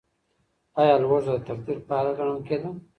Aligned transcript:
ايا 0.79 0.95
لوږه 1.03 1.31
د 1.35 1.39
تقدير 1.47 1.77
پايله 1.87 2.11
ګڼل 2.17 2.39
کيده؟ 2.47 2.69